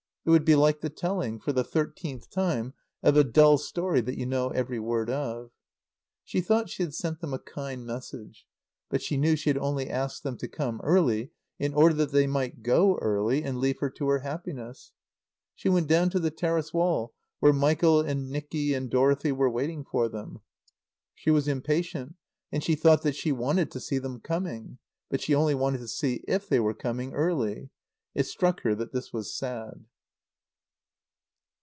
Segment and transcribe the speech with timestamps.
[0.23, 4.19] It would be like the telling, for the thirteenth time, of a dull story that
[4.19, 5.49] you know every word of.
[6.23, 8.45] She thought she had sent them a kind message.
[8.87, 12.27] But she knew she had only asked them to come early in order that they
[12.27, 14.91] might go early and leave her to her happiness.
[15.55, 19.83] She went down to the terrace wall where Michael and Nicky and Dorothy were watching
[19.83, 20.41] for them.
[21.15, 22.13] She was impatient,
[22.51, 24.77] and she thought that she wanted to see them coming.
[25.09, 27.71] But she only wanted to see if they were coming early.
[28.13, 29.85] It struck her that this was sad.